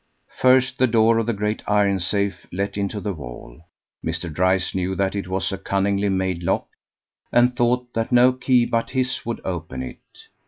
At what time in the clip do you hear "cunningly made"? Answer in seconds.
5.59-6.41